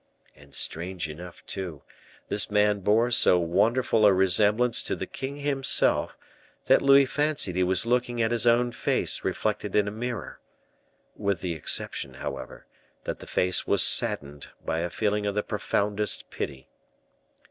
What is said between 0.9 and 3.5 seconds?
enough, too, this man bore so